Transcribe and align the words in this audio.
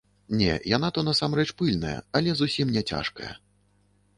Не, 0.37 0.53
яна 0.75 0.89
то, 0.95 1.03
насамрэч, 1.09 1.45
пыльная, 1.59 1.93
але 2.21 2.29
зусім 2.41 2.73
не 2.79 2.83
цяжкая. 2.89 3.31